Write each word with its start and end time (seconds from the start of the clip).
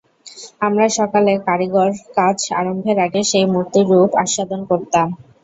আমরা 0.61 0.85
সকালে 0.97 1.31
কারিগর 1.47 1.89
কাজ 2.17 2.37
আরম্ভের 2.59 2.97
আগে 3.05 3.21
সেই 3.25 3.45
মূর্তির 3.53 3.85
রূপ 3.91 4.11
আস্বাদন 4.23 4.61
করতাম। 4.69 5.07